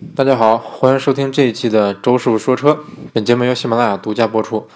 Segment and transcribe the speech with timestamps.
[0.00, 2.84] 大家好，欢迎收听这一期的周师傅说车。
[3.12, 4.68] 本节目由喜马拉雅独家播出。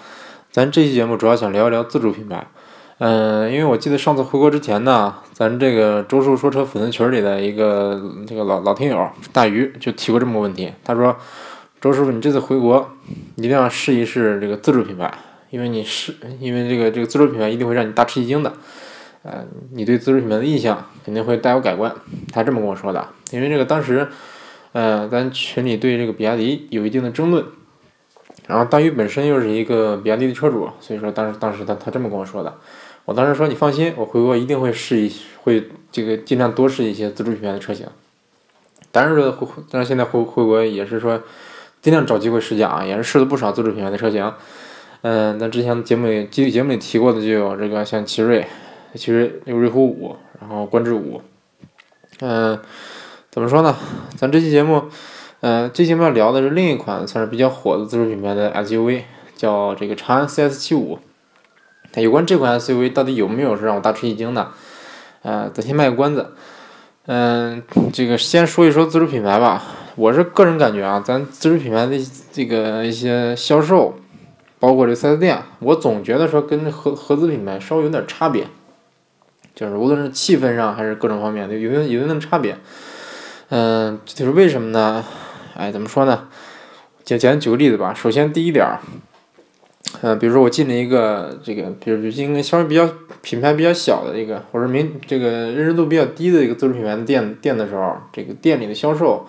[0.51, 2.45] 咱这期节目主要想聊一聊自主品牌。
[2.97, 10.73] 嗯，因为我记得上次回国之前呢，咱这个周师傅说车粉丝群里的一个这个老老听友大鱼就提过这么个问题。
[10.83, 11.15] 他说
[11.79, 12.91] ：“周师傅，你这次回国
[13.35, 15.09] 一定要试一试这个自主品牌，
[15.51, 18.51] 因为你试，因为这个这个自主品牌一定会让你大吃一惊的。
[19.21, 21.95] 呃，你对自主品牌的印象肯定会大有改观。”
[22.33, 23.07] 他这么跟我说的。
[23.31, 24.05] 因为这个当时。
[24.73, 27.45] 嗯，咱群里对这个比亚迪有一定的争论，
[28.47, 32.51] 然后大鱼本身又是一个比亚迪的车主，所以说当时当时他他这么跟我说的，
[33.05, 35.11] 我当时说你放心，我回国一定会试一
[35.43, 37.85] 会这个尽量多试一些自主品牌的车型，
[38.91, 41.21] 但是回但是现在回回国也是说
[41.79, 44.33] 尽量找机会试驾啊，也是试了不少自主品牌的车型，
[45.03, 48.47] 嗯，咱之前节目里节节目里提过的就有这个像奇瑞，
[48.95, 51.21] 奇瑞有瑞虎五，然后观致五，
[52.21, 52.59] 嗯。
[53.33, 53.75] 怎么说呢？
[54.15, 54.83] 咱这期节目，
[55.41, 59.01] 呃，这期节目要聊的是另一款算是比较火的自主品牌的 SUV，
[59.35, 60.99] 叫这个长安 CS75。
[61.95, 64.51] 有关这款 SUV 到底有没有是让我大吃一惊的？
[65.23, 66.35] 呃，咱先卖个关子。
[67.07, 69.63] 嗯，这个先说一说自主品牌吧。
[69.95, 71.97] 我是个人感觉啊，咱自主品牌的
[72.31, 73.95] 这个一些销售，
[74.59, 78.45] 包括这四 S 店，我总觉得说跟合合资品牌稍微有点差别，
[79.55, 82.55] 就是无论是气氛上还是各种方面，有有有一定的差别。
[83.55, 85.05] 嗯，这就是为什么呢？
[85.55, 86.27] 哎，怎么说呢？
[87.03, 87.93] 简简单举个例子吧。
[87.93, 88.79] 首先，第一点儿，
[90.01, 92.89] 嗯，比如说我进了一个这个，比如进个稍微比较
[93.21, 99.23] 品牌比较小的一个，或者名这个认知度比较低的一个自主品牌的店店的时候，这个店里的销售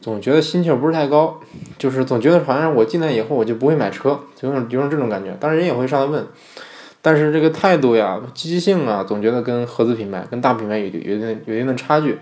[0.00, 1.38] 总觉得心气儿不是太高，
[1.78, 5.30] 就是总觉得好像我进来以后我就不会买车，就有种有种这种感觉。
[5.38, 6.26] 当然人也会上来问，
[7.00, 12.18] 但是这个态度呀、积极性啊，总觉得跟合资品牌、跟大品牌有有一定有一定的差距。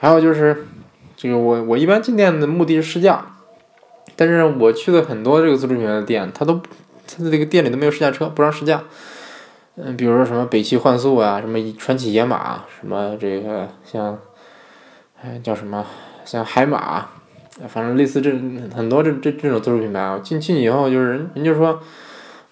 [0.00, 0.64] 还有就是，
[1.16, 3.26] 这个我我一般进店的目的是试驾，
[4.14, 6.54] 但是我去的很多这个自主品牌的店，他都
[7.06, 8.84] 他的这个店里都没有试驾车，不让试驾。
[9.74, 14.16] 嗯，比如说什么北汽幻速啊，什么传祺野马，什么这个像，
[15.20, 15.84] 哎叫什么
[16.24, 17.06] 像海马，
[17.68, 18.30] 反正类似这
[18.74, 21.80] 很多这这这种自主品牌啊，进去以后就是人人就说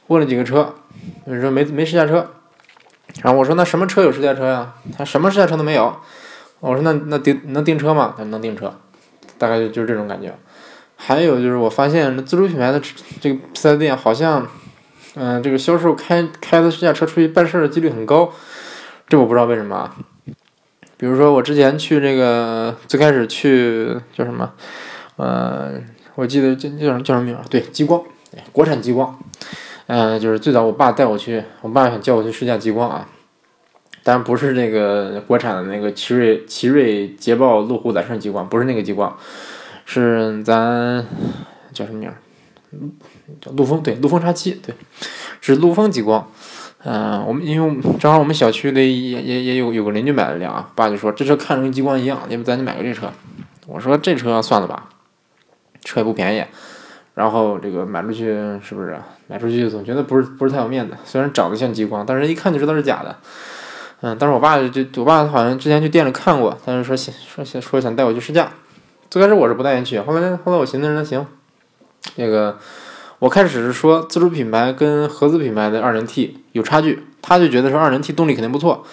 [0.08, 0.74] 问了几个车，
[1.26, 2.28] 人说没没试驾车，
[3.22, 4.74] 然后我说那什么车有试驾车呀？
[4.98, 5.96] 他什么试驾车都没有。
[6.70, 8.14] 我说那那订能订车吗？
[8.16, 8.74] 他说能订车，
[9.38, 10.34] 大概就就是这种感觉。
[10.96, 12.82] 还有就是我发现自主品牌的
[13.20, 14.48] 这个四 S 店好像，
[15.14, 18.32] 嗯，这个销售开开的试驾车出去办事的几率很高，
[19.06, 19.94] 这我不知道为什么。
[20.96, 24.50] 比如说我之前去这个最开始去叫什么，
[25.16, 25.74] 呃，
[26.14, 27.38] 我记得叫叫什么叫什么名？
[27.50, 28.02] 对，激光，
[28.50, 29.16] 国产激光。
[29.86, 33.06] 嗯，就是最早我爸带我去，我爸想叫我去试驾激光啊。
[34.06, 39.18] 当然不是那个国产的那个奇瑞奇瑞捷豹路虎揽胜极光，不是那个极光，
[39.84, 41.04] 是咱
[41.72, 42.14] 叫什么名儿？
[43.40, 44.72] 叫陆风，对，陆风叉七，对，
[45.40, 46.24] 是陆风极光。
[46.84, 53.10] 嗯，我们因为正好我们小区里也也也有有个邻居买了辆啊，爸就说这车看着跟极光一样，要不咱就买个这车。
[53.66, 54.88] 我说这车算了吧，
[55.82, 56.44] 车也不便宜，
[57.14, 58.26] 然后这个买出去
[58.62, 58.96] 是不是？
[59.26, 63.16] 买出去总觉得不是不是太有面子，虽然长得像极光，但是一看就知道是假的。
[64.02, 68.50] 嗯，但是我爸就我爸好像之前去店里看过，但是说想说想说想带我去试驾。
[69.08, 71.24] 最开始我是不带人去，后来后来我寻思那行，
[72.16, 72.58] 那个
[73.20, 78.84] 我开始是说自主品牌跟合资品牌的二零 T 有差距，他就觉得说二零 T 动力肯定不错。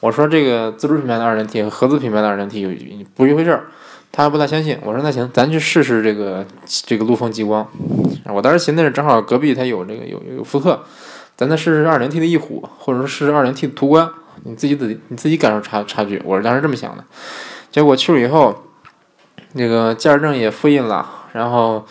[0.00, 2.70] 我说这个自主品牌的二零 T 和合资品牌的二零 T 有
[3.16, 3.64] 不一回事儿，
[4.12, 4.78] 他还不大相信。
[4.84, 6.46] 我说那行，咱去试试这个
[6.86, 7.66] 这个陆风极光。
[8.26, 10.80] 我当时寻思是正好隔壁他有这个有有福特，
[11.36, 14.08] 咱再试试二零 T 的翼虎，或者说试试二零 T 的途观。
[14.44, 17.04] 你自己自己你自己感受差差距，我是当时这么想的。
[17.70, 18.64] 结果去了以后，
[19.52, 21.86] 那个驾驶证也复印了，然后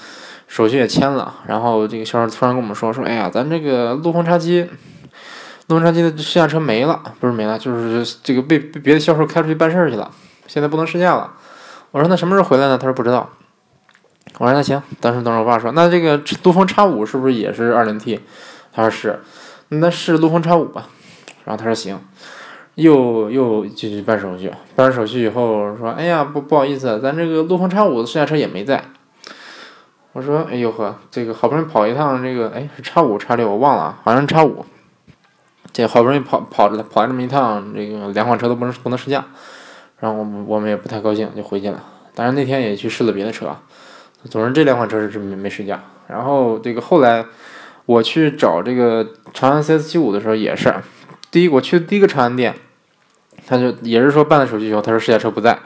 [0.48, 4.70] 手续也签了，然后这个销售突然跟我们说说，哎呀，咱这个陆风叉七，
[5.68, 10.12] 陆风叉七的试驾车没了，不是没了，就是这个被被别的销售开出去办事儿去了，
[10.48, 11.34] 现在不能试驾了。
[11.92, 12.78] 我说那什么时候回来呢？
[12.78, 13.30] 他说不知道。
[14.38, 18.20] 我说那行，当时等会我爸说，那这个陆风叉五是不是也是二零 T？
[18.72, 19.20] 他说是，
[19.70, 20.88] 那试陆风叉五吧。
[21.44, 22.00] 然后他说行。
[22.76, 28.84] 又又继续办手续，办完手续以后说：“哎呀，不不好意思，咱这个陆风叉五的试驾车也没在。”
[30.14, 34.66] 我说：“哎呦呵，这个好不容易跑一趟，这个哎是叉五叉六我忘了，好像是叉五。
[35.74, 39.26] 这好不容易跑跑着跑这么一趟，这个两款车都不能不能试驾，
[40.00, 41.84] 然后我们我们也不太高兴，就回去了。
[42.16, 43.56] 当然那天也去试了别的车，
[44.30, 45.82] 总之这两款车是没没试驾。
[46.08, 47.26] 然后这个后来
[47.86, 50.74] 我去找这个长安 CS 七五的时候也是。”
[51.32, 52.54] 第一，我去的第一个长安店，
[53.48, 55.58] 他就也是说办了手续以后，他说试驾车不在，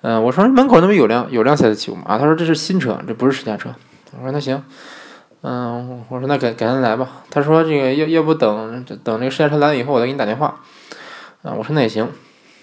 [0.00, 2.02] 嗯，我说门口那不有辆有辆赛斯七五吗？
[2.06, 3.68] 啊，他说这是新车，这不是试驾车。
[4.18, 4.64] 我说那行，
[5.42, 7.22] 嗯，我说那改改天来吧。
[7.30, 10.60] 他说这个要要不等等这个试驾车来了以后，我再给你打电话。
[11.42, 12.08] 啊，我说那也行。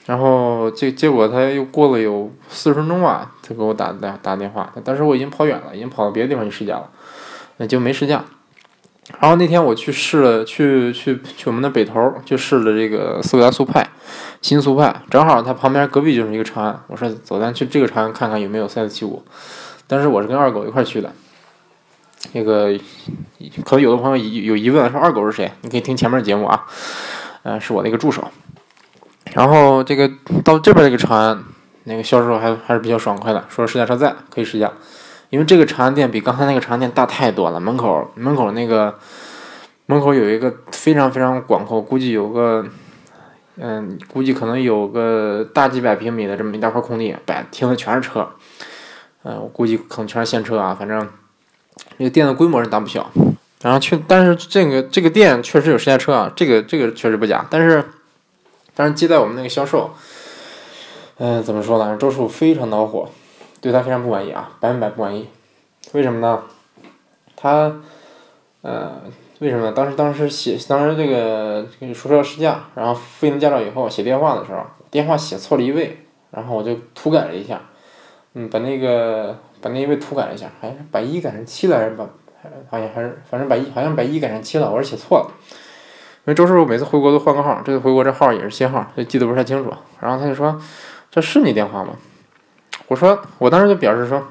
[0.08, 4.74] 然后结结果他又过了有四十分钟吧，他给我打打打电话。
[4.84, 6.90] 当时我已经跑远了，已经跑到别的地方去试驾了，
[7.58, 8.26] 那就没试驾。
[9.20, 13.88] 然后那天我去试了，去去去我们的北头就试了这个斯柯达速派，
[14.42, 16.84] 新速派，正好它旁边隔壁就是一个长安。
[16.88, 19.24] 我说走，咱去这个长安看看有没有赛斯七五。
[19.86, 21.12] 当时我是跟二狗一块去的。
[22.34, 22.78] 那个
[23.66, 25.52] 可能有的朋友有疑问说二狗是谁？
[25.62, 26.66] 你可以听前面的节目啊，
[27.44, 28.28] 呃，是我的一个助手。
[29.34, 30.10] 然后这个
[30.44, 31.44] 到这边这个长安，
[31.86, 34.72] 那个销售还还是比较爽快的，说试驾车在，可以试驾。
[35.32, 39.00] 因为这个长安店比刚才那个长安店大太多了，门口门口那个
[39.88, 42.66] 门口有一个非常非常广阔，估计有个
[43.56, 48.28] 嗯，估计可能有个大几百平米的这么一大块空地，摆停的全是车，
[49.24, 51.08] 嗯，我估计可能全是现车啊，反正
[51.98, 53.10] 那个店的规模是大不小。
[53.62, 57.46] 然后去，但是这个这个店确实有试驾车啊，这个这个确实不假。
[57.50, 57.86] 但是
[58.76, 59.92] 但是接待我们那个销售，
[61.20, 61.96] 嗯，怎么说呢？
[61.98, 63.08] 周叔非常恼火。
[63.62, 65.30] 对他非常不满意啊，百分百不满意。
[65.94, 66.44] 为什么呢？
[67.36, 67.72] 他，
[68.62, 69.02] 呃，
[69.40, 69.72] 为什么呢？
[69.72, 77.62] 当时当时写，当时这个说要试驾，然后复印驾照以后写电话的时候，电话写错了一位，然后我就涂改了一下，
[78.34, 82.04] 嗯，把那个把那一位涂改了一下，还是把一改成七了，还是把，
[82.70, 85.32] 好像还是反正把一好像把一改成七了，我是写错了。
[86.24, 89.74] 因为周师傅每次回国都换个号，这次回国这号也是新号，就记得不太清楚。
[90.00, 90.62] 然后他就说
[91.10, 91.96] ：“这是你电话吗？”
[92.92, 94.22] 我说，我当时就表示说，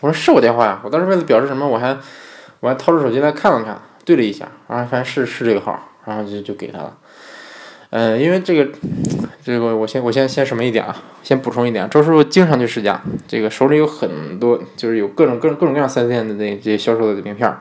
[0.00, 0.80] 我说是我电话呀。
[0.82, 1.94] 我当时为了表示什么，我还
[2.60, 6.96] 我还掏出手机来看了看，对了一下，然后发现是是这个号，然后就就给他了。
[7.90, 8.70] 呃，因为这个
[9.44, 12.98] 这个我先我先先什么一点啊，先补充一点，周师傅经常去试驾，
[13.28, 17.54] 这个手里有很多，就是有各种各种各种各样四 S 店的那这些销售的名片。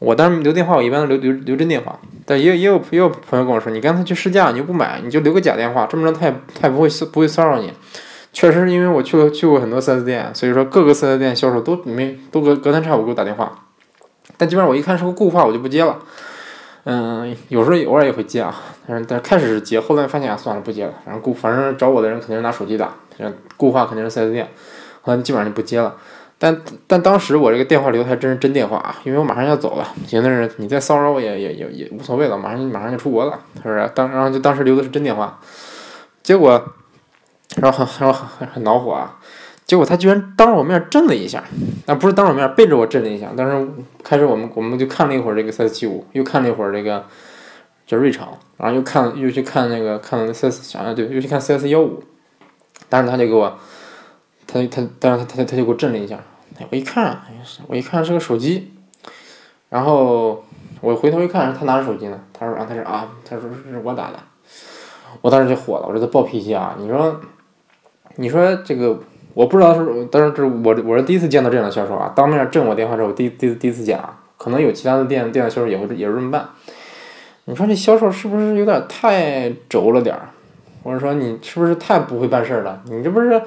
[0.00, 7.72] 我当时留电话，我一般都留留留真电话，但也也有也有朋友跟我说，你刚才去试驾，你又不买，你就留个假电话，这么着他也他也不会不会骚扰你。
[8.34, 13.64] 确实，因为我去过去过很多 4S 店，所以说各个 4S 店销售都没都隔隔三差五给我打电话，
[14.36, 16.00] 但基本上我一看是个固话，我就不接了。
[16.82, 18.54] 嗯，有时候偶尔也会接啊，
[18.88, 20.92] 但是但开始是接，后来发现啊，算了，不接了。
[21.06, 22.92] 然后固反正找我的人肯定是拿手机打，
[23.56, 24.48] 固话肯定是 4S 店，
[25.02, 25.94] 后来基本上就不接了。
[26.36, 33.88] 但但当时我这个电话留的还真是真电话啊，因为我马上要走了，寻思是你再骚扰我也也也也无所谓了，马上马上就出国了，是不是？
[33.94, 35.38] 当然后就当时留的是真电话，
[36.22, 36.60] 结果。
[37.56, 39.18] 然后很然后很很恼火啊！
[39.66, 41.42] 结果他居然当着我面震了一下，
[41.86, 43.32] 那不是当着我面，背着我震了一下。
[43.34, 43.66] 当时
[44.02, 47.06] 开始我们我们就看了一会儿这个赛斯七五，又看了一会儿这个
[47.86, 52.02] 叫瑞昌，然后又看又去看那个看了赛斯想想对，又去看 CS 幺五。
[52.90, 53.58] 当时他就给我，
[54.46, 56.18] 他他当时他他他就给我震了一下。
[56.70, 57.22] 我一看，
[57.66, 58.70] 我一看是个手机，
[59.70, 60.44] 然后
[60.82, 62.20] 我回头一看，他拿着手机呢。
[62.32, 64.18] 他说啊，他说啊，他说是我打的。
[65.22, 66.76] 我当时就火了，我说他暴脾气啊！
[66.78, 67.18] 你说。
[68.16, 68.98] 你说这个
[69.34, 76.48] 我不知道是，当然这我我是第一次见到这样的销售啊，当面震我电话之后，第第第一次见啊，可能有其他的店店的销售也会也是这么办。
[77.46, 80.28] 你说这销售是不是有点太轴了点儿？
[80.82, 82.80] 或者说你是不是太不会办事儿了？
[82.90, 83.42] 你这不是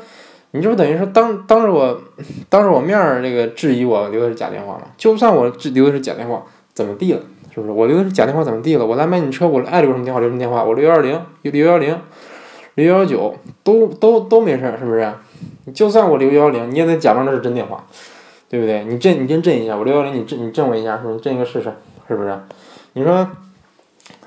[0.52, 2.02] 你这不等于说当当着我
[2.50, 4.84] 当着我面儿这个质疑我留的是假电话吗？
[4.98, 6.44] 就算我留的是假电话，
[6.74, 7.22] 怎么地了？
[7.54, 8.86] 是不是我留的是假电话怎么地了？
[8.86, 11.98] 我来买你车，我爱留什么电话留什么电话，我六幺二零六幺幺零。
[12.78, 15.12] 六幺九都都都没事儿，是不是？
[15.66, 17.84] 你就算我留幺零，你也得假装这是真电话，
[18.48, 18.84] 对不对？
[18.84, 21.20] 你震，你先震一下，我六幺零，你震，你震我一下，是不是？
[21.20, 21.74] 震一个试试，
[22.08, 22.40] 是不是？
[22.94, 23.28] 你说，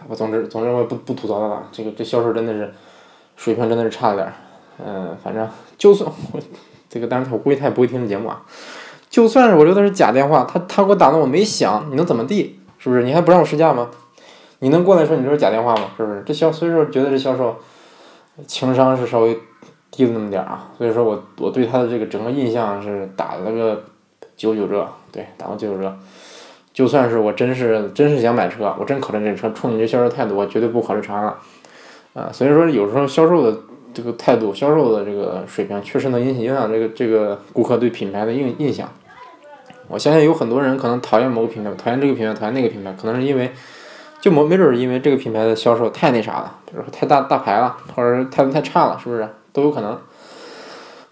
[0.09, 2.75] 我总之总之我也不不吐槽他了，这个这销售真的是
[3.37, 4.33] 水平真的是差了点儿。
[4.85, 6.41] 嗯，反正就算 我
[6.89, 8.43] 这个，但是我估计他也不会听这节目啊。
[9.09, 12.59] 就算是我留的是假电话，他他给我打的我没响，你能怎么地？
[12.79, 13.05] 是不是？
[13.05, 13.91] 你还不让我试驾吗？
[14.59, 15.93] 你能过来说你这是假电话吗？
[15.97, 16.25] 是不是？
[16.27, 17.55] 这销所以说觉得这销售。
[18.47, 19.37] 情商是稍微
[19.91, 23.83] 低了那么点儿啊，所以说我我对他的这个整个印象是打了个
[24.37, 25.95] 九九折，对，打了九九折。
[26.73, 31.39] 就算是我真是真是想买车，我真考虑这车，冲你这销售态度，我绝对不考虑长安了。
[32.15, 33.59] 啊，所以说有时候销售的
[33.93, 38.89] 这个态度、销售的这个水平，确实能影响影响这个这个顾客对品牌的印印象。
[39.89, 43.51] 我相信有很多人可能讨厌某个品牌，讨厌这个品牌，讨厌那个品牌，可能是因为。
[44.21, 49.99] 就没没准是因为这个品牌的销售太那啥了，比如说太大大牌了，或者态度太差了，是不是都有可能？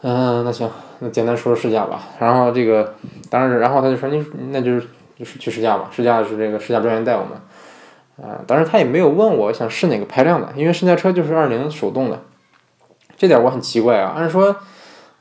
[0.03, 2.03] 嗯，那行，那简单说说试驾吧。
[2.21, 2.95] 然后这个，
[3.31, 4.87] 当然是，然后他就说你那就是
[5.19, 5.89] 就是去试驾吧。
[5.91, 8.29] 试驾是这个试驾专员带我们。
[8.29, 12.21] 啊，当时他也没有问我想试哪个排量的，因为试驾车就是二零手动的，
[13.17, 14.13] 这点我很奇怪啊。
[14.17, 14.57] 按说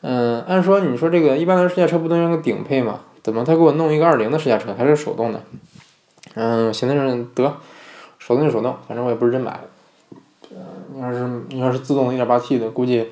[0.02, 3.00] 嗯，按说你说这个一般的试驾车不都用个顶配吗？
[3.24, 5.42] 怎么他给我弄一个二零的试驾车，还是手动的？
[6.36, 7.58] 嗯，寻思着得，
[8.28, 9.58] 手动就手动，反正我也不是真买。
[10.94, 13.08] 你要是你要是自动的一点八 T 的，估计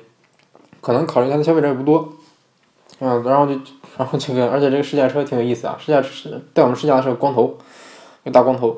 [0.82, 2.12] 可能考虑它的消费者也不多。
[2.98, 3.58] 嗯，然后就
[3.96, 6.06] 然后这个，而且这个试驾车挺有意思啊，试驾
[6.52, 7.56] 带我们试驾的是个光头，
[8.24, 8.76] 一个大光头。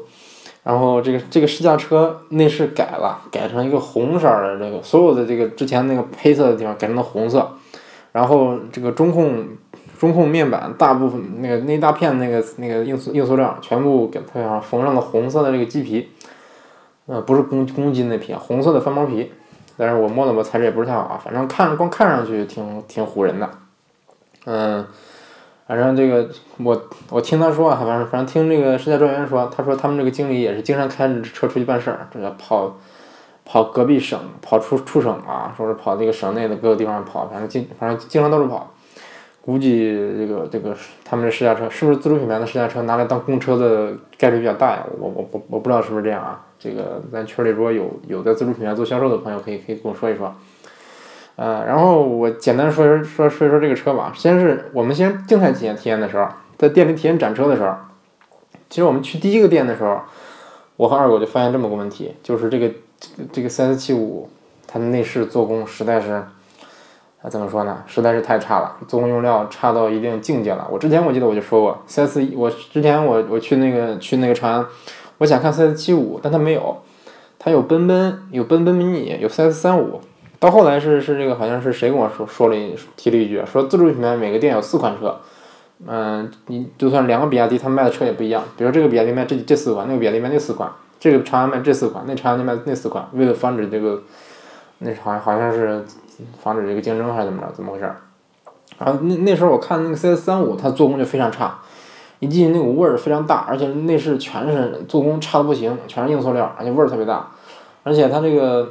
[0.62, 7.50] 然后这个这个试驾车内饰改了，改成一个红色的这个，所有的这个之前那个黑色的地方改成了红色。
[8.12, 9.44] 然后这个中控
[9.98, 16.08] 中控面板大部分那个那一大片那个那个硬塑硬塑料全部给它上缝上了红色的这个麂皮，
[17.06, 19.32] 呃，不是公公鸡那皮，红色的翻毛皮。
[19.76, 23.50] 但是我摸了摸，材质也不是太好啊，反正看光看上去挺挺唬人的。
[24.46, 24.86] 嗯，
[25.66, 32.76] 反正这个我我听他说啊，反正反正听这个试驾专员说，他说他们这个经理也是经常开着车出去办事儿，这个跑。
[33.50, 38.70] 跑隔壁省，跑出出省啊，说是跑这个省内的各个地方跑，反正经反正经常到处跑。
[39.48, 44.84] 估计这个这个他们这试驾车是不是自主品牌的试驾车拿来当公车的概率比较大呀？
[45.00, 46.44] 我我我我不知道是不是这样啊？
[46.58, 50.34] 这个咱群里如果有有在自主品牌做销售的朋友，可以可以跟我说一说。
[51.36, 54.12] 呃，然后我简单说说说说一说这个车吧。
[54.14, 56.28] 先是我们先静态体验体验的时候，
[56.58, 57.74] 在店里体验展车的时候，
[58.68, 60.02] 其实我们去第一个店的时候，
[60.76, 62.70] 我和二狗就发现这么个问题，就是这个。
[63.32, 64.24] 这个 CS75，
[64.66, 66.20] 它的内饰做工实在是，
[67.20, 67.82] 啊怎么说呢？
[67.86, 70.66] 实在是太差了，做工用料差到一定境界了。
[70.70, 74.66] 我之前我记得我就说过，CS 我之前我我去那个去那个长安，
[75.18, 76.76] 我想看 CS 七五但它没有，
[77.38, 80.00] 它有奔奔，有奔奔 mini，有 CS 三五。
[80.38, 85.16] 到后来是是这个好像是谁跟我说说了一提了一句，说自主品牌每个店有四款车，
[85.88, 88.44] 嗯，你就算两个比亚迪，他们卖的车也不一样。
[88.56, 90.70] 比如这个比亚迪卖这这四款，那个比亚迪卖那四款。
[91.00, 94.02] 这个长安卖这四款，那长安就卖那四款，为了防止这个，
[94.78, 95.84] 那好像好像是
[96.40, 97.92] 防止这个竞争还是怎么着，怎么回事？
[98.78, 101.58] 然后那那时候我看那个 CS 三五，它做工就非常差，
[102.20, 107.28] 一进那股味儿非常大，而且内饰全是做工差的不行，全是硬塑料，而且味儿特别大，
[107.82, 108.68] 而且它这个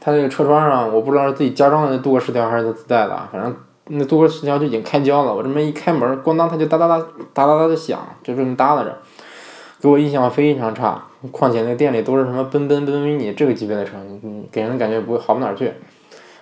[0.00, 3.54] 它这个车窗上，我不知道是自己加装的镀铬饰条还是它自带的，反正
[3.86, 6.98] 那镀铬饰条就已经开胶了，我这么一开门，咣当它就哒哒哒
[7.32, 8.98] 哒哒哒的响，就这么耷拉着。
[9.84, 13.92] 给我印象非常差，况且那店里都是什么奔奔奔 mini 这个级别的车，
[14.50, 15.74] 给人的感觉不会好不哪儿去。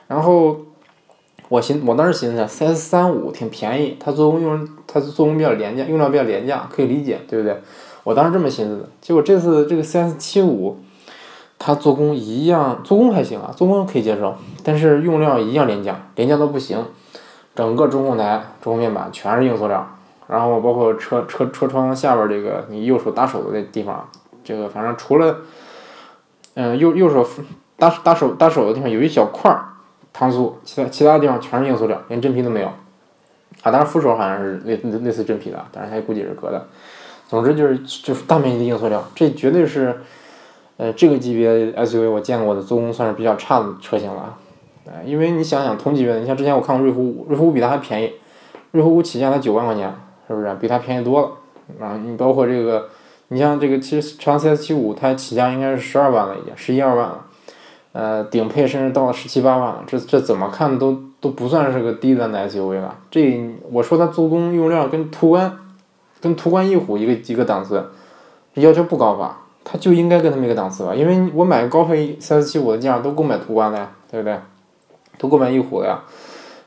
[0.06, 0.56] 然后
[1.49, 7.61] 我寻我当时寻思，CS 三五挺便宜，它做工用它做工比较廉价，用料比较廉价，可以理解，对不对？
[8.04, 8.88] 我当时这么寻思的。
[9.00, 10.76] 结果这次这个 CS 七五，
[11.58, 16.78] 它做工一样，做工还行啊，做工可以接受，但是用料一样廉价，廉价到不行。
[17.56, 19.84] 整个中控台、中控面板全是硬塑料。
[20.26, 24.09] 然后包括车车车窗下边这个你右手打手的那地方，
[24.43, 25.38] 这个反正除了，
[26.55, 27.26] 嗯右右手
[27.76, 29.55] 搭搭手搭手的地方有一小块
[30.17, 32.69] 搪塑，其他其他地方全是硬塑料，连真皮都没有。
[33.62, 36.67] 啊，当然扶手好像是类类似真皮的，但是它估计是革的。
[37.29, 40.00] 总之就是就是大面积的硬塑料，这绝对是，
[40.76, 44.37] 呃这个级别 SUV 我见过的做工算是比较差的车型了。
[44.87, 48.12] 哎，因为你想想同级别的，你像之前我看过瑞虎五，瑞虎五比它还便宜，
[48.73, 49.95] 瑞虎五起价才九万块钱。
[50.32, 51.86] 是不是比它便宜多了？
[51.86, 52.88] 啊，你包括这个，
[53.28, 57.24] 你像这个，其实长安 CS 七五它起价应该是十二万了，已经十一二万了，
[57.92, 62.96] 呃，顶配甚至到了十七八万了，这这怎么看都都不算是个低端的 SUV 了。
[63.10, 65.56] 这我说它做工用料跟途观，
[66.20, 67.90] 跟途观翼虎一个一个档次，
[68.54, 69.38] 要求不高吧？
[69.64, 70.92] 它就应该跟他们一个档次吧？
[70.94, 74.36] 因为我买高配 CS 七五的价都够买途观的呀，对不对？
[75.18, 76.00] 都够买翼虎的呀。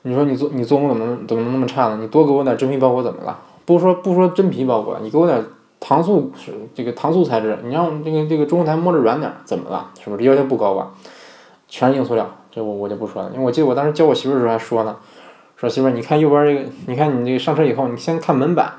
[0.03, 1.97] 你说你做你做工怎么怎么能那么差呢？
[1.99, 3.37] 你多给我点真皮包裹怎么了？
[3.65, 5.43] 不说不说真皮包裹，你给我点
[5.79, 9.89] 搪塑是这个搪塑材质，你让这个这个中控台摸着软点，怎么了？
[9.99, 10.91] 是不是这要求不高吧？
[11.67, 14.95] 全是硬塑料，这我我就不说了，因为我记得我当时教我媳妇的时候还说呢，
[15.55, 18.71] 说媳妇儿你看右边这个，你看你这个上车以后，你先看门板，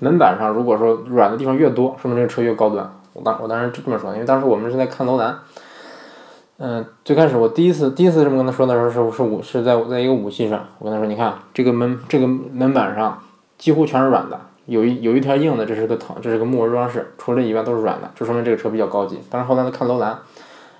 [0.00, 2.90] 门板上如果说软的地方越多，说明这个车越高端。
[3.12, 5.38] 我当我当时这么说，因为当时我们是在看楼兰。
[6.58, 13.18] 嗯，最开始我第一次第一次这么跟他说的时候是是五是在在一个武器上，我跟他说，你看这个门这个门板上
[13.62, 19.20] 几乎全是软的，有一有一条硬的，这是个藤，这是个木纹装饰，除了这以外都是软的，就说明这个车比较高级。
[19.30, 20.18] 但是后来他看楼兰，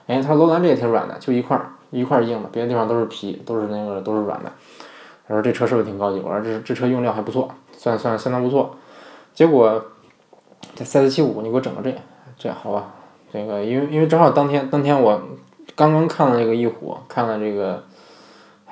[0.09, 1.57] 哎，他说楼兰这也挺软的，就一块
[1.93, 4.51] 一块硬的，别的地方都是皮，都是那个都是软的。
[5.29, 6.19] 他说这车是不是挺高级？
[6.19, 8.75] 我说这这车用料还不错，算算相当不错。
[9.33, 9.81] 结果
[10.75, 11.97] 这赛斯七五你给我整个这
[12.37, 12.87] 这好吧？
[13.33, 15.23] 这个因为因为正好当天当天我。
[15.75, 17.83] 刚刚看了那个翼虎，看了这个，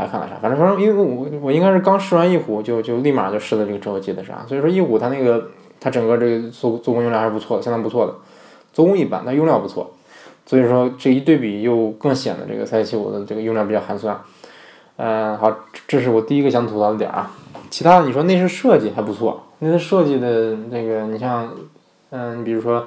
[0.01, 0.35] 还看了啥？
[0.41, 4.45] 反正反正，因为我我应该是刚试完翼虎，就就立马就试了这个车，我记得是啊。
[4.49, 8.15] 所以说翼虎它那个它整个这个做做工用料还是不错的，相当不错的。
[8.73, 9.91] 做工一般，但用料不错。
[10.47, 14.19] 所以说这一对比又更显得这个赛七五的这个用料比较寒酸。
[14.97, 15.51] 嗯，好，
[15.87, 17.31] 这是我第一个想吐槽的点啊。
[17.71, 21.49] 其他的你说内饰设计还不错，内饰设计的那个你像，
[22.11, 22.85] 嗯，你比如说，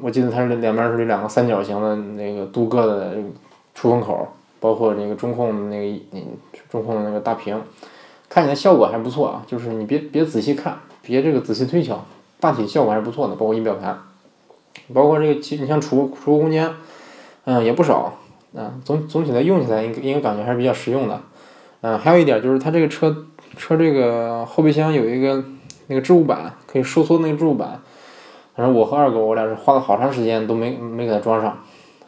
[0.00, 3.12] 我记得它是两边是两个三角形的那个镀铬的
[3.74, 4.26] 出风口，
[4.60, 6.22] 包括那个中控那个嗯
[6.70, 7.60] 中控的那个大屏，
[8.28, 9.42] 看起来效果还不错啊。
[9.46, 12.04] 就是你别别仔细看，别这个仔细推敲，
[12.40, 13.34] 大体效果还是不错的。
[13.34, 13.98] 包括仪表盘，
[14.92, 16.70] 包括这个其你像储储物空间，
[17.44, 18.14] 嗯，也不少。
[18.54, 21.20] 嗯，总总体来用起来应该应该感觉还是比较实用的。
[21.82, 23.14] 嗯，还有一点就是它这个车
[23.56, 25.44] 车这个后备箱有一个
[25.88, 27.80] 那个置物板，可以收缩那个置物板。
[28.56, 31.58] 反正我和二狗我俩是花了好长时间都没没给它装上，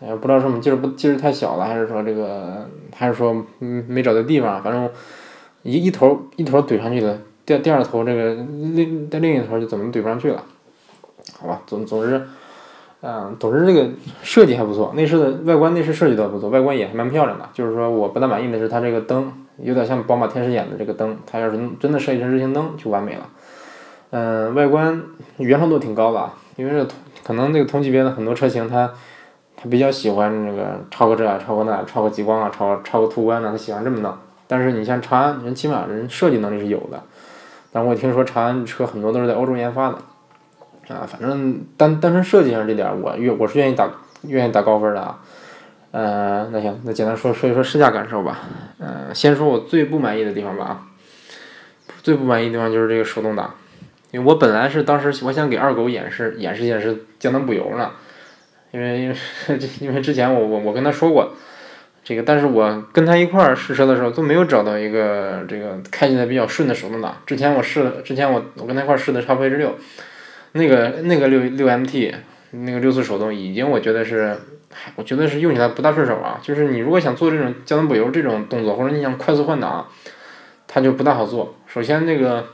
[0.00, 4.88] 哎，不知道是我们劲儿不劲儿太小了，还是说这个还是说嗯没找对地方，反正
[5.62, 8.34] 一一头一头怼上去了，第二第二头这个
[8.74, 10.42] 另在另一头就怎么怼不上去了。
[11.38, 12.20] 好吧，总总之。
[13.02, 13.88] 嗯，总之这个
[14.22, 17.48] 设计还不错，内饰的外观内饰设计倒不错，外观也还蛮漂亮的。
[17.54, 23.26] 就是说我不大满意的是它这个灯，有点像宝马天使眼的这个灯，它要是真的设计成日行灯就完美了。
[24.10, 25.02] 嗯，外观
[25.38, 28.92] 原创度挺高的，因为这同可能那个同级别的很多车型它
[29.62, 34.14] 他比较喜欢那个超个这啊，超个那，超个极光啊，超超个途观啊，他喜欢这么弄。
[34.46, 37.02] 但是你像长安，人起码人设计能力是有的。
[37.70, 39.98] 但我听说长安车很多都是在欧洲研发的。
[40.94, 43.88] 啊，反正单单纯设计上这点，我愿我是愿意打
[44.22, 45.20] 愿意打高分的啊。
[45.92, 48.38] 嗯，那行，那简单说说一说试驾感受吧。
[48.78, 50.82] 嗯，先说我最不满意的地方吧啊。
[52.02, 53.52] 最不满意的地方就是这个手动挡，
[54.10, 57.90] 因为我本来是当时我想给二狗演示演示演示降档补油呢，
[58.72, 59.16] 因为因为
[59.80, 61.34] 因为之前我我我跟他说过
[62.04, 67.16] 这个，但是我跟他一块儿试车的时候都没有找到一个这个开起来比较顺的手动挡。
[67.26, 69.76] 之前我试了，之前我我跟他一块儿试的超飞 H 六。
[70.52, 72.12] 那个那个六六 MT
[72.50, 74.36] 那个六速手动已经我觉得是，
[74.96, 76.40] 我觉得是用起来不大顺手啊。
[76.42, 79.86] 就是你如果想做这种降档补油这种动作，或者你想快速换挡，
[80.66, 81.54] 它就不大好做。
[81.68, 82.48] 首先那个，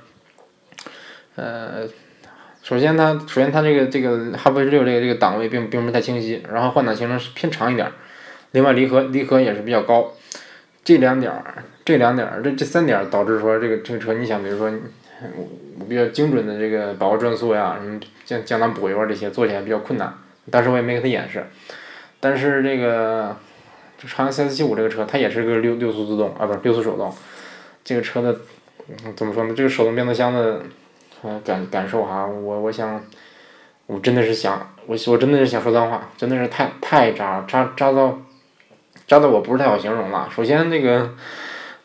[1.37, 1.89] 呃，
[2.67, 7.89] 首先它首先它这个这个哈弗 H 六这个这个档位并并不太清晰，然后换挡行程是偏长一点，
[8.51, 10.13] 另外离合离合也是比较高，
[10.83, 14.69] 这两点儿这两点儿这这三点导致说这个这个车你想比如说
[15.37, 15.49] 我。
[15.89, 20.13] 比较精准的这个把握转速呀，什么降降档补油啊这些做起来比较困难，
[20.51, 21.45] 当时我也没给他演示。
[22.19, 23.37] 但是这个
[23.99, 27.15] 长安 CS75 这个车，它也是个六六速自动啊，不是六速手动。
[27.85, 28.35] 这个车的
[29.15, 29.55] 怎么说呢？
[29.55, 30.63] 这个手动变速箱的
[31.45, 33.01] 感感受哈，我我想，
[33.87, 38.19] 我真的是想，我我真的是想说脏话，真的是太太渣渣渣到
[39.07, 40.29] 渣到我不是太好形容了。
[40.35, 41.11] 首先那个。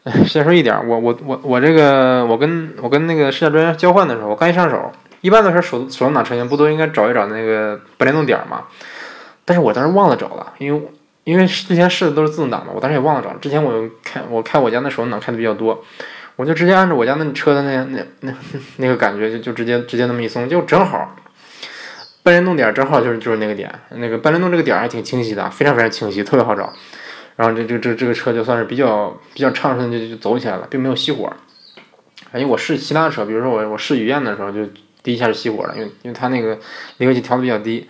[0.25, 8.63] 先说一点，我我我我这个，我跟我跟那个试驾专家交换的时候，我刚一上手，一般的时候手手动挡车型不都应该找一找那个半联动点吗？
[9.45, 10.81] 但是我当时忘了找了，因为
[11.23, 13.31] 因为之前试的都是自动挡的，我当时也忘了找。
[13.35, 15.83] 之前我开我开我家那手动挡开的比较多，
[16.35, 18.33] 我就直接按照我家那车的那那那
[18.77, 21.15] 那个感觉，就就直接直接那么一松，就正好
[22.23, 26.71] 半联动点正好就是就是那个点，那个半联动这个点还挺清晰的，非常非常清晰，特别好找。
[27.35, 31.31] 然后这这这这个车就算是比较比较畅顺，就就走起来了，并没有熄火。
[32.33, 34.59] 因为我试其他的车，比如说我我试雨燕的时候，就
[35.01, 36.57] 第一下就熄火了，因为因为它那个
[36.97, 37.89] 离合器调的比较低。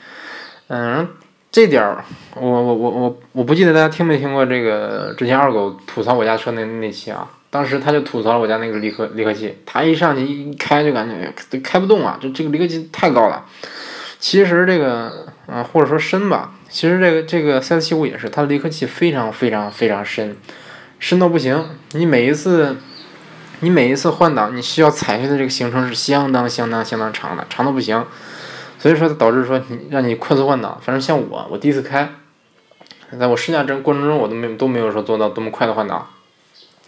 [0.67, 1.07] 嗯，
[1.51, 2.03] 这点儿
[2.35, 13.45] 我我我我我不记得大家听没听过这个之前二狗吐槽我家车那那期啊，当时他就吐槽我家那个离合离合器，他一上去一开就感觉开不动啊，这这个离合器太高了。
[14.17, 16.55] 其实这个啊或者说深吧。
[16.69, 20.37] 其实这个这个三四七五也是，它的离合器非常非常非常深，
[20.99, 21.65] 深到不行。
[21.91, 22.77] 你每一次，
[23.59, 28.05] 你每一次换挡，你需要踩下的这个行程是相当相当相当长的，长到不行。
[28.79, 32.09] 所以说导致说你让你快速换挡，反正像我，我第一次开，
[33.19, 36.07] 在我试驾这过程中，我都没都没有说做到多么快的换挡，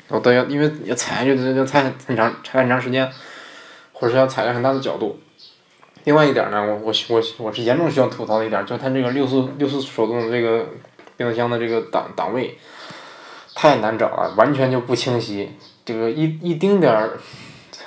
[0.10, 3.10] 我都要因为要踩下去就就踩很长踩很长时间，
[3.92, 5.20] 或者是要踩个很大的角度。
[6.04, 10.68] 另外一点呢，我我我我是严重需要吐槽的一点，就是它这个六速六速手动的这个
[11.16, 12.58] 变速箱的这个档档位
[13.56, 15.50] 太难找了，完全就不清晰。
[15.86, 17.18] 这个一一丁点儿，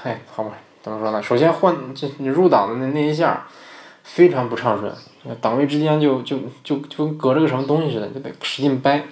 [0.03, 0.53] 哎，好吧，
[0.83, 1.23] 怎么说呢？
[1.23, 3.47] 首先换这你入档的那那一下
[4.03, 9.03] 非常不畅顺，档位之间就就就就跟隔着个什么东西似的，就得使劲掰。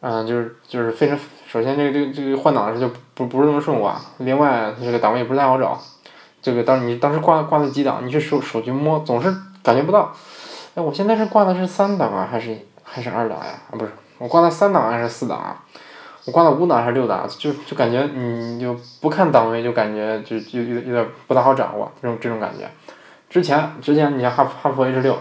[0.00, 1.18] 嗯，就是就是非常，
[1.50, 5.80] 首先这个这个这个换挡的时候就不不是那么顺滑，另外这个档位也不太好找。
[6.42, 10.12] 这个当你当时挂挂的几档，你去手手去摸，总是感觉不到。
[10.74, 13.46] 哎，我现在是挂的是三档啊，还是还是二档呀？
[13.70, 15.64] 啊，不是，我挂的三档还是四档啊？
[16.26, 17.26] 我挂的五档还是六档？
[17.38, 22.68] 就就感觉你就不看档位，就感觉就就有有点不大好掌握这种这种感觉。
[23.30, 25.18] 之前之前你像哈哈弗 H 六，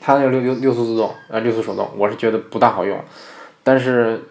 [0.00, 2.98] 它那个六六六速自动呃六速手动，我是觉得不大好用。
[3.62, 4.28] 但是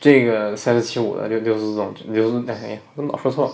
[0.00, 3.52] 这个三四七五的六六速自动六速哎，我老说错，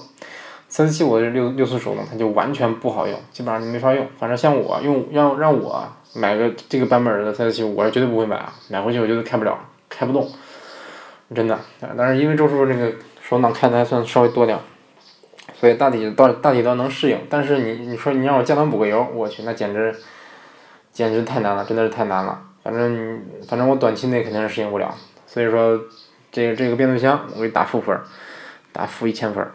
[0.69, 4.07] 三四七五的六六速手动它就完全不好用，基本上就没法用。
[4.19, 10.29] 反正像我用要让我买个这个版本的三四七五，我是绝对不会买啊，买回去我觉得开不了，开不动，
[11.35, 11.59] 真的。
[11.97, 14.59] 但是因为周叔这个手挡开的还算稍微多点。
[15.53, 19.95] 所以大体到大体都能适应，但是你你说你让我降档补个油，我去那简直，
[20.93, 22.39] 简直太难了，真的是太难了。
[22.63, 24.95] 反正反正我短期内肯定是适应不了。
[25.27, 25.81] 所以说，
[26.35, 27.97] 这个这个变速箱我给打负分，
[28.73, 29.47] 打负一千分。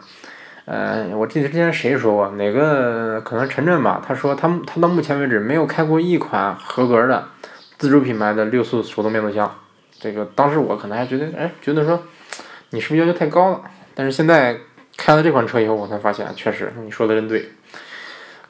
[0.64, 7.28] 嗯，我记得之前谁说过哪个可能陈震吧，他说他他到目前为止没有开过一款合格的
[7.76, 9.54] 自主品牌的六速手动变速箱。
[9.98, 12.02] 这个当时我可能还觉得哎觉得说
[12.70, 13.60] 你是不是要求太高了？
[13.94, 14.58] 但是现在。
[14.96, 17.48] 开了这款车以后，我才发现，确实你说的真对。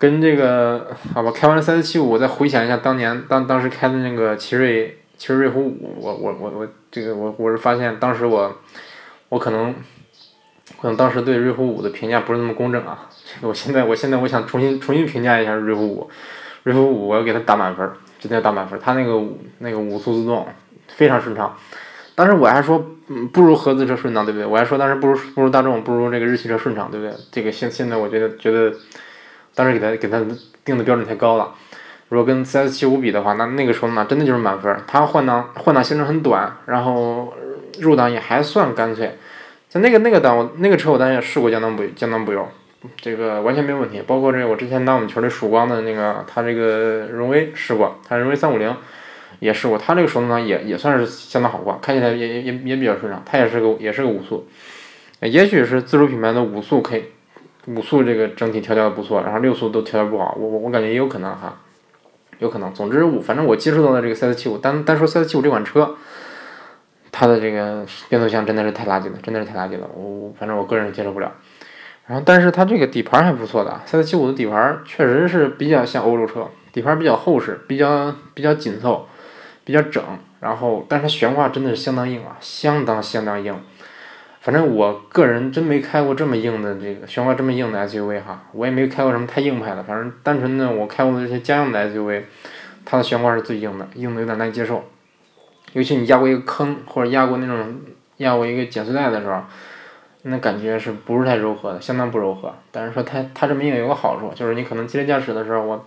[0.01, 8.59] 跟这个，好吧，开完了三四七五，我再回想一下当年当当时开的那个奇瑞奇瑞瑞虎五，我我我我这个我我是发现当时我
[9.29, 9.75] 我可能
[10.81, 13.09] 可能当时对瑞虎五的评价不是那么公正啊。
[13.43, 16.11] 我现在我现在我想重新重新评价一下瑞虎五，
[16.65, 18.79] 瑞虎五我要给它打满分，真的要打满分。
[18.83, 19.23] 它那个
[19.59, 20.49] 那个五速自动
[20.89, 21.57] 非常顺畅。
[22.17, 24.45] 当时我还说，嗯，不如合资车顺畅，对不对？
[24.45, 27.15] 我还说当时不如不如大众，不如这个日系车顺畅，对不对？
[27.31, 28.75] 这个现现在我觉得觉得，
[29.55, 30.21] 当时给他给他
[30.65, 31.55] 定的标准太高了。
[32.11, 34.77] 如果跟 CS 七五比的话，那那个时候呢，真的就是满分。
[34.87, 37.33] 它换挡换挡行程很短，然后
[37.81, 39.17] 入档也还算干脆。
[39.69, 42.47] 在那个那个档，我那个车我当时也试过降档补降档补油，
[43.01, 44.03] 这个完全没有问题。
[44.07, 48.77] 包括这个我之前拿我们群里曙光的那个，它这个荣威试过，它荣威三五零。
[49.39, 53.23] 也试过，它这个手动挡也也算是相当好挂，开起来也也也比较顺畅。
[53.25, 54.47] 它也是个也是个五速，
[55.21, 57.05] 也许是自主品牌的五速可以，
[57.67, 61.59] 五速这个整体调教的不错，然后六速都调教不好，我我我感觉也有可能哈，
[62.41, 62.75] 有可能。
[62.75, 65.95] 总之我反正我接触到的这个赛斯七五，单单说赛斯七五这款车，
[67.13, 71.33] 它的这个变速箱真的是太垃圾了，真的是太垃圾了，我反正我个人是接受不了。
[72.07, 79.07] 然后但是它这个底盘还不错的，赛斯七五的底盘确实是比较像欧洲车，底盘比较厚实，比较比较紧凑。
[79.63, 80.03] 比较整，
[80.41, 83.55] 然后，但是它悬挂真的是相当硬啊，相当相当硬。
[84.41, 89.83] 反正我个人真没开过这么硬的这个悬挂这么硬的 SUV 哈，我也没开过什么太硬派的。
[89.83, 92.23] 反正单纯的我开过的这些家用的 SUV，
[92.85, 94.83] 它的悬挂是最硬的，硬的有点难接受。
[95.73, 97.81] 尤其你压过一个坑或者压过那种
[98.17, 99.43] 压过一个减速带的时候，
[100.23, 102.55] 那感觉是不是太柔和的，相当不柔和。
[102.73, 105.85] 但是说它它这么硬有个好处，就是你可能激烈驾驶的时候我。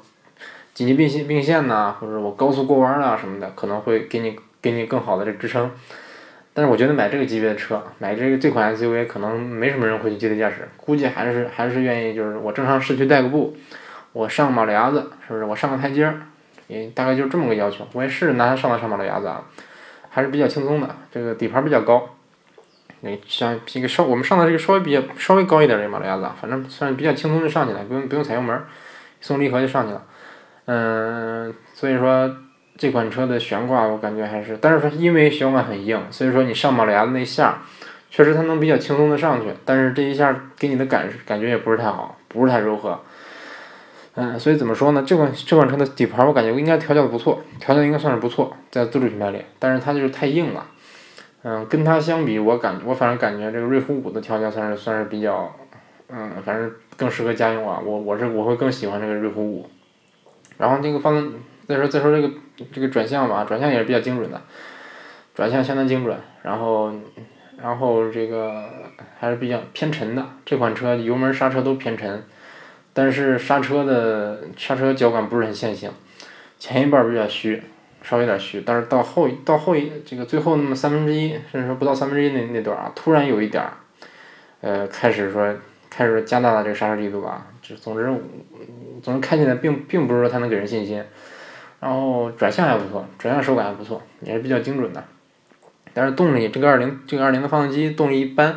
[0.76, 5.70] 紧急并线并线呐，或者我高速过弯啊什么的，可能会给你给你更好的这支撑。
[6.54, 13.58] 但是我觉得买这个级别的车，买这个这款 SUV，可能没什么人会去激烈驾驶，估计还是还是愿意就是我正常市区代个步，
[14.12, 15.46] 我上马路牙子，是不是？
[15.46, 16.16] 我上个台阶儿，
[16.68, 17.88] 也大概就是这么个要求。
[17.94, 19.44] 我也试着拿它上了上马路牙子啊，
[20.10, 20.96] 还是比较轻松的。
[21.12, 22.08] 这个底盘比较高，
[23.00, 28.62] 你像一个稍我们上的这个稍微比较稍微高一点的马路牙子，反正算是比较轻松就上去了，不用不用踩油门，
[29.22, 30.04] 松离合就上去了。
[30.66, 32.32] 嗯，所以说
[32.78, 37.62] 这款车的悬挂我感觉还是，但是说因为悬挂很硬，所以说你上马路牙子那下，
[38.10, 43.00] 确实它能比较轻松的上去，但是这一下给你的感感觉也不是太好，不是太柔和。
[44.16, 45.04] 嗯，所以怎么说呢？
[45.06, 50.66] 这款这款车的底盘我感觉应该调教的不错，调教应该算是不错，在自主品牌里，但是它就是太硬了。
[51.44, 55.54] 嗯，跟它相比，我感我反正感觉这个瑞虎五的调教算是算是比较，
[56.10, 57.82] 嗯，反正更适合家用啊。
[57.84, 59.70] 我我是我会更喜欢这个瑞虎五。
[60.58, 61.34] 然后那个发动
[61.68, 62.34] 再说再说这个
[62.72, 64.42] 这个转向吧，转向也是比较精准的，
[65.34, 66.18] 转向相当精准。
[66.42, 66.94] 然后
[67.62, 68.70] 然后这个
[69.20, 72.24] 还是比较偏沉的，这款车油门刹车都偏沉，
[72.94, 75.90] 但是刹车的刹车脚感不是很线性，
[76.60, 77.64] 前一半比较虚，
[78.02, 83.74] 稍微有点虚，但是到后到后一这个最后那么三分之一，甚至说不到三分之一那那段啊，突然有一点儿，
[84.62, 85.56] 呃，开始说
[85.90, 88.14] 开始加大了这个刹车力度吧，就总之。
[89.02, 91.04] 总之开起来并并不是说它能给人信心，
[91.84, 95.04] 然后转向还不错，转向手感还不错，也是比较精准的。
[95.94, 98.56] 但是动力这个二零这个二零的发动机动力一般，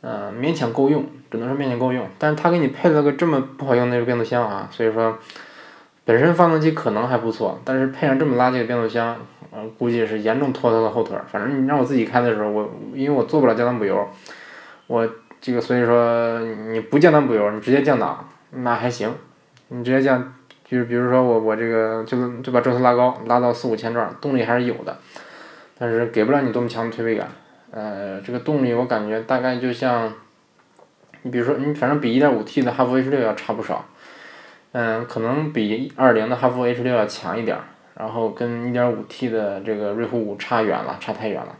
[0.00, 2.04] 呃勉强够用，只能说勉强够用。
[2.18, 5.16] 但是它给你配了个这么不好用的那个变速箱啊，所以说
[6.04, 9.16] 本身发动机可能还不错，但是配上这么垃圾的变速箱，
[9.52, 11.16] 呃估计是严重拖它的后腿。
[11.30, 14.08] 反正你让我自己开的时候，我因为我做不了降档补油，
[14.88, 15.08] 我
[15.40, 16.40] 这个所以说
[16.72, 19.14] 你不降档补油，你直接降档那还行。
[19.70, 20.34] 你直接降，
[20.70, 24.98] 就是比如说我我这个就就把转速拉高，拉到四五千转，动力还是有的，
[25.78, 27.26] 但是给不了你多么强的推背感。
[27.70, 30.12] 呃，这个动力我感觉大概就像，
[31.22, 33.84] 你比如说你反正比一点五 T 的哈弗 H 六要差不少，
[34.72, 37.56] 嗯，可能比二零的哈弗 H 六要强一点，
[37.94, 41.56] 然后跟一点五 T 的这个瑞虎五差远了，差太远了。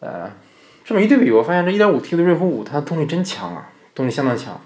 [0.00, 0.30] 呃，
[0.84, 4.60] 这么一对比，我发现这 1.5T 的瑞虎五它的动力真强啊，动力相当强。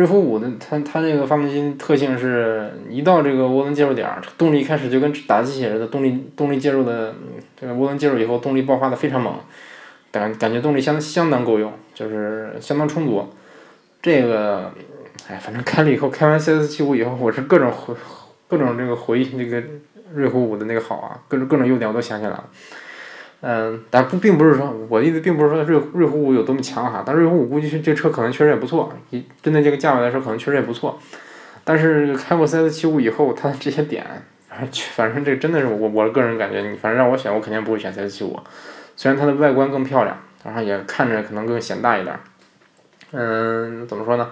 [0.00, 4.08] 瑞虎五的它它这个发动机特性是一到这个涡轮介入点，
[4.38, 7.14] 动力开始就跟打鸡血似的，动力动力介入的
[7.54, 9.34] 这个涡轮介入以后，动力爆发的非常猛，
[10.10, 13.28] 感感觉动力相相当够用，就是相当充足。
[14.00, 14.72] 这个，
[15.28, 17.94] 哎，反正开了以后，开完 CS 七五以后，我是各种回
[18.48, 19.62] 各种这个回忆那个
[20.14, 22.44] 瑞虎五的那个好啊，各种各种优点我都想起来了。
[23.42, 30.98] 嗯，但不并不是说我的意思并不是说瑞瑞虎五有多么强哈，但瑞虎五估计是这车可能确实也不错，以针对这个价位来说可能确实也不错。
[31.64, 34.04] 但是开过 CS 七五以后，它的这些点，
[34.94, 38.38] 反正这真的是我我个人感觉，你反正让我选，我肯定不会选 CS 七五。
[38.94, 42.14] 虽然它的外观更漂亮，然后也看着可能更显大一点。
[43.12, 44.28] 嗯，怎么说呢？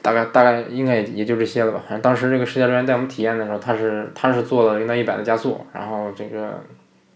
[0.00, 1.82] 大概大概应该也也就这些了吧。
[1.86, 6.62] 反正当时这个试驾专员带我们体验的时候，他是他是做了零到一百的加速，然后这个。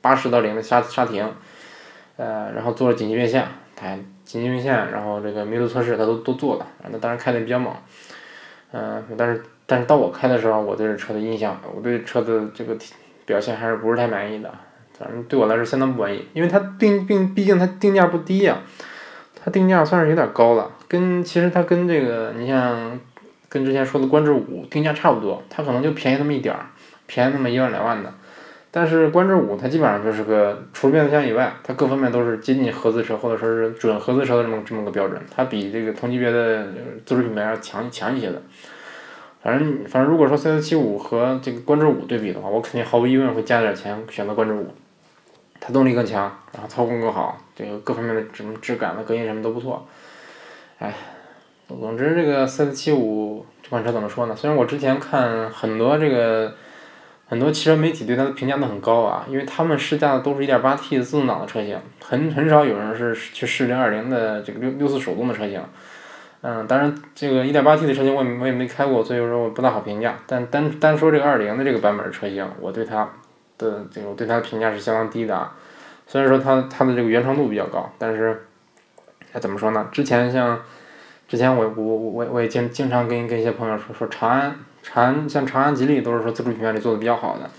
[0.00, 1.26] 八十到零的刹刹停，
[2.16, 7.74] 呃，然后做了紧急变线，它紧急变线，然后这个密度测试它都都做了，那当然开的比较猛，
[8.72, 12.76] 嗯，但是但是到我开的时候，我对这车的印象，我对车的这个
[13.26, 14.52] 表现还是不是太满意的，
[14.98, 18.58] 反正对我来说相当不满意，因为它定并毕竟它定价不低呀，
[19.34, 22.98] 它定价算是有点高了，跟其实它跟这个你像
[23.48, 26.66] 跟之前说的观致五定价差不多，它可能就便宜那么一点儿，
[27.06, 28.12] 便宜那么一万两万的。
[28.72, 36.68] 但是观致五它基本上就是个除了变速箱以外，它各方面都是接近合资车或者说是准合资车的这么这么个标准，它比这个同级别的
[37.04, 38.40] 自主品牌要强强一些的。
[39.42, 44.68] 反正反正如果说 CS 七五和这个观致五对比的话，我肯定毫无疑问会加点钱选择观致五，
[45.58, 49.84] 它动力更强，然后操控更好，这个各方面的什么质感的隔音什么都不错。
[50.78, 50.94] 哎，
[51.66, 54.36] 总之这个 CS 七五这款车怎么说呢？
[54.36, 56.54] 虽然我之前看很多这个。
[57.30, 65.62] 很多汽车媒体对它的评价都很高啊，因为他们试驾的都是一点八 T 的自动挡的车型，很很少有人是去试零二零的这个六六速手动的车型。
[66.42, 70.16] 嗯，当然这个一点八 T 的车型我也我也没开过，所以说我不大好评价。
[70.26, 73.08] 但单单说这个二零的这个版本的车型，我对它
[73.58, 75.54] 的这个我对它的评价是相当低的啊。
[76.08, 78.44] 虽然说它它的这个原创度比较高，但是
[79.32, 79.88] 它怎么说呢？
[79.92, 80.60] 之前像
[81.28, 84.56] 之前我我我我也经经常跟跟一些朋友说说长安。
[84.82, 87.50] 长安像长安、吉利都是说自主品牌里做的比较好的，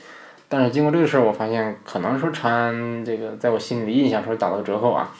[0.49, 5.11] 但是经过这个事儿，我发现可能说长安这个在我心里的印象说打了个折扣啊。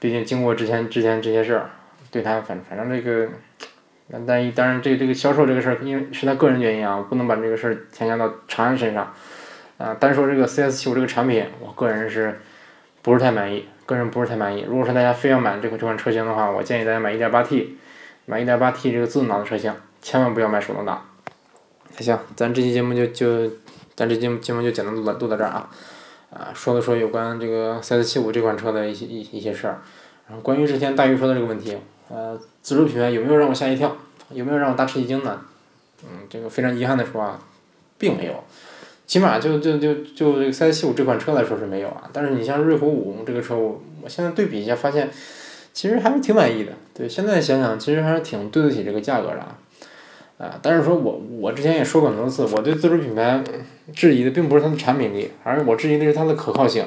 [0.00, 1.70] 毕竟经过之前之前这些事儿，
[2.10, 3.28] 对他反反正这个，
[4.10, 9.10] 但但当然这这个销售这个事儿，因为是他个人原因啊，我不能把这个事儿添加到长安身上。
[9.78, 12.38] 啊，单说这个 CS 七五这个产品，我个人是
[13.00, 14.66] 不是太满意，个人不是太满意。
[14.68, 17.68] 如果说大家非要买这款这款车型的话，我建议大家买 1.8T，
[18.26, 21.02] 买 1.8T 这个自动挡的车型，千万不要买手动挡。
[21.96, 23.48] 还行，咱这期节目就就，
[23.94, 25.70] 咱这节目节目就简单录到录到这儿啊，
[26.30, 29.80] 啊，说了说有关这个 CS 七五这款车的一些一一些事儿，
[30.26, 31.76] 然后关于之前大鱼说的这个问题，
[32.08, 33.96] 呃，自主品牌有没有让我吓一跳，
[34.30, 35.40] 有没有让我大吃一惊呢？
[36.02, 37.38] 嗯，这个非常遗憾的说啊，
[37.96, 38.42] 并没有，
[39.06, 45.08] 起码就就就就这个 CS 七五这款车来说是没有啊，但是你像瑞虎五这个车，我我现在对比一下发现，
[45.72, 49.56] 其实还是挺满意的，对，现在想想其实还是挺对得起这个价格的啊。
[50.36, 53.42] 啊，但是说我我之前也说过很多次，我对自主品牌
[53.94, 56.84] 质疑的并不是它的产品力，而是我质疑的是它的可靠性。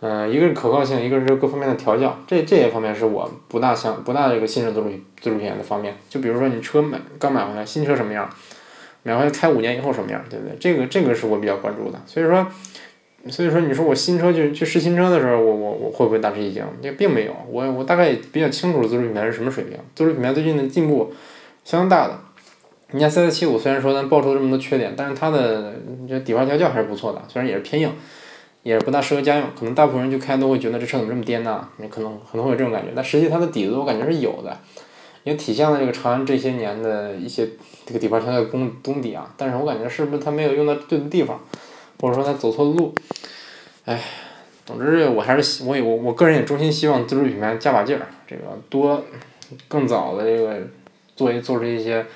[0.00, 5.94] 嗯，一个是可靠性，一个是各方面的调教，这这些方面是我不大想不大这个信任自主自主品牌的方面。
[6.08, 8.28] 就比如说你车买刚买回来，新车什么样，
[9.02, 10.56] 买回来开五年以后什么样，对不对？
[10.58, 12.00] 这个这个是我比较关注的。
[12.06, 12.46] 所以说，
[13.28, 16.62] 所以说你说我新车去去试新车的时候，我我我会不会大吃一惊？
[16.82, 21.12] 也并没有，我我大概也比较清楚自主品牌是什么水平，自主品牌最近的进步
[21.62, 22.18] 相当大的。
[22.94, 25.74] 你看 CS 七五虽然说咱爆出了这么多缺点，但是它的
[26.08, 27.92] 这底盘调教还是不错的，虽然也是偏硬，
[28.62, 31.68] 也不大适合家用，可能大部分人去开都会觉得这车怎么这么颠呢？
[31.78, 34.56] 你可能可能会有这种感觉，但实际它的底子我感觉是有的，
[35.24, 37.48] 也体现了这个长安这些年的一些
[37.84, 39.28] 这个底盘调教功功底啊。
[39.36, 41.40] 但是我感觉是不是它没有用到对的地方，
[42.00, 42.94] 或者说它走错了路？
[43.86, 44.00] 哎，
[44.64, 49.02] 总之我还是我也我我个人也衷心希望自主品牌加把劲儿，这个多
[49.66, 50.60] 更早的这个
[51.16, 52.06] 做一做出一些。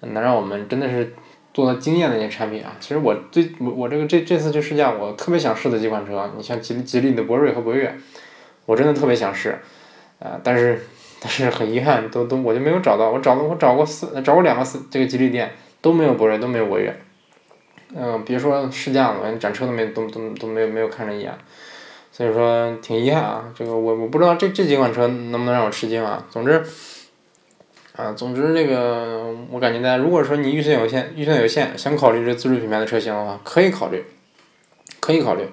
[0.00, 1.14] 能让我们真的是
[1.54, 2.76] 做到惊艳的一些产品啊！
[2.78, 7.94] 其实我最我我这个这这次去试驾，我特别想试的几款车，你像吉吉利的博瑞和博越，
[8.66, 9.58] 我真的特别想试，
[10.18, 10.78] 啊，但是
[11.18, 16.94] 但是很遗憾，都都我就没有找到，我找了我找过四找过两个四这个吉利店都没有博瑞都没有博越，
[17.94, 21.32] 嗯，别说试驾了，连展车都没都都都没有没有看上一眼，
[22.12, 23.44] 所以说挺遗憾啊！
[23.54, 26.26] 这个我我不知道这这几款车能不能让我吃惊啊！
[26.28, 26.62] 总之。
[27.96, 34.04] 啊，总之这个我感觉大家，如果说你预算有限，预算有限，想考虑这自主品牌的车型的话，可以考虑，
[35.00, 35.48] 可以考虑。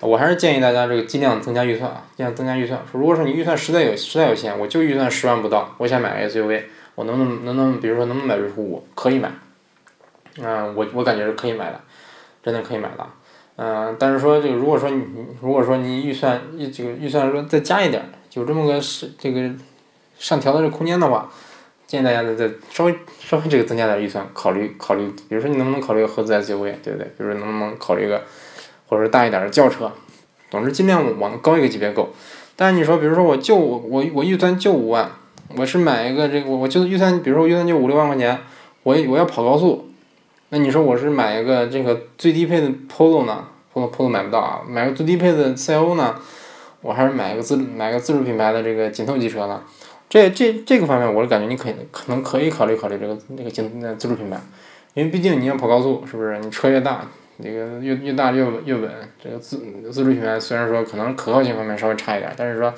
[0.00, 2.80] 我还是建议大家这个尽量增加预算啊，尽量增加预算。
[2.90, 6.64] 说如果说你预算实在有实在有限，我就预算十万不到，我想买个 SUV，
[6.94, 8.86] 我能不能能不能比如说能不能买瑞虎五？
[8.94, 9.32] 可以买，
[10.38, 11.80] 嗯，我我感觉是可以买的，
[12.42, 13.06] 真的可以买的。
[13.56, 15.02] 嗯，但是说这个如果说你
[15.40, 18.02] 如果说你预算预这个预算说再加一点，
[18.34, 19.50] 有这么个是这个
[20.18, 21.30] 上调的这空间的话，
[21.90, 27.04] 建议大家再再稍微稍微这个增加点预算，考虑考虑，比如说你能不能考虑个合资 SUV，对不对？
[27.18, 28.22] 比如说能不能考虑一个。
[28.90, 29.92] 或者是大一点的轿车，
[30.50, 32.08] 总之尽量往高一个级别够。
[32.56, 35.08] 但是你说，比如说我就我我预算就五万，
[35.56, 38.36] 我是买一个这个，我就预算，比如说我预算就五六万块钱，
[38.82, 39.88] 我我要跑高速，
[40.48, 46.16] 那你说我是买一个这个最低配的 Polo 呢？Polo Polo 买不到啊，买个最低配的 CL 呢？
[46.80, 49.62] 我还是买一个自买个自主品牌的这个紧凑级车呢？
[50.10, 54.38] 这这这个方面，我是感觉你可以可能可以考虑考虑这个那个紧自主品牌，
[54.92, 56.38] 因为毕竟你要跑高速，是不是？
[56.40, 57.06] 你车越大。
[57.42, 59.56] 这个越越大越越稳，这个自
[59.90, 62.74] 自主品牌虽然说可能可靠性方面稍微差一点，但是说，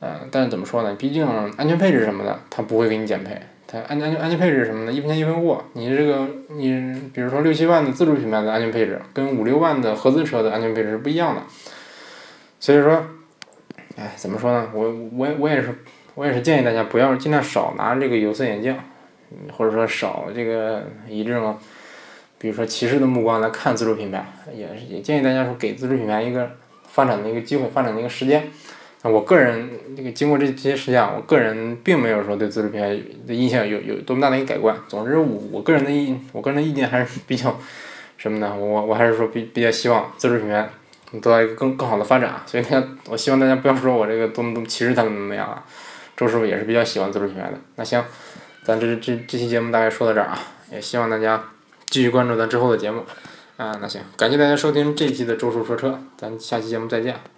[0.00, 0.94] 呃，但是怎么说呢？
[0.98, 3.40] 毕竟安全配置什么的，它不会给你减配。
[3.66, 5.64] 它安安全安全配置什么的，一分钱一分货。
[5.72, 11.40] 你这个你比如说六七万的自主品牌的安全配置，跟五六万的合资车的安全配置是不一样的。
[12.60, 13.02] 所以说，
[13.96, 14.68] 哎，怎么说呢？
[14.74, 15.74] 我我我也是
[16.14, 18.76] 我也是建议大家不要尽量少拿这个有色眼镜，
[19.52, 21.56] 或者说少这个以这种。
[22.36, 24.22] 比如说歧视的目光来看自主品牌，
[24.54, 26.50] 也是也建议大家说给自主品牌一个
[26.86, 28.50] 发展的一个机会，发展的一个时间。
[29.00, 32.88] 那我个人这个经过这些时间，我个人并没有说对自主品牌
[33.26, 34.76] 的印象有有多么大的一个改观。
[34.88, 37.58] 总之，我我个人的意我个人的意见还是比较
[38.18, 38.54] 什么呢？
[38.54, 40.68] 我我还是说比比较希望自主品牌
[41.12, 42.42] 得到一个更更好的发展。
[42.44, 45.64] 所以呢，我希望大家不要说我这个多么多么歧视他们怎么样啊。
[46.16, 47.58] 周师傅也是比较喜欢自主品牌的。
[47.76, 48.04] 那行，
[48.62, 50.38] 咱这这这期节目大概说到这儿啊，
[50.72, 51.44] 也希望大家。
[51.86, 53.04] 继续关注咱之后的节目，
[53.56, 57.33] 啊，那行，感谢大家收听这一期的周叔说车，咱下期节目再见。